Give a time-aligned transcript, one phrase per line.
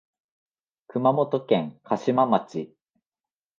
[0.87, 2.75] 熊本県嘉島町